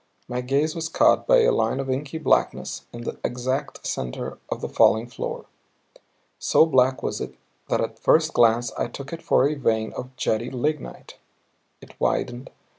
My 0.27 0.41
gaze 0.41 0.73
was 0.73 0.89
caught 0.89 1.27
by 1.27 1.41
a 1.41 1.51
line 1.51 1.79
of 1.79 1.87
inky 1.87 2.17
blackness 2.17 2.85
in 2.91 3.01
the 3.01 3.19
exact 3.23 3.85
center 3.85 4.39
of 4.49 4.59
the 4.59 4.67
falling 4.67 5.05
floor. 5.05 5.45
So 6.39 6.65
black 6.65 7.03
was 7.03 7.21
it 7.21 7.35
that 7.69 7.81
at 7.81 7.99
first 7.99 8.33
glance 8.33 8.71
I 8.71 8.87
took 8.87 9.13
it 9.13 9.21
for 9.21 9.47
a 9.47 9.53
vein 9.53 9.93
of 9.93 10.15
jetty 10.15 10.49
lignite. 10.49 11.19
It 11.81 11.93
widened. 11.99 12.49